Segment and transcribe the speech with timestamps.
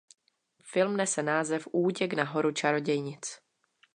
[0.63, 3.39] Film nese název "Útěk na Horu čarodějnic".